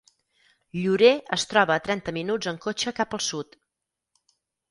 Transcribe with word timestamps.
Llorer 0.77 1.11
es 1.37 1.45
troba 1.51 1.75
a 1.75 1.83
trenta 1.89 2.15
minuts 2.17 2.51
en 2.53 2.59
cotxe 2.65 2.95
cap 3.03 3.13
al 3.19 3.23
sud. 3.27 3.57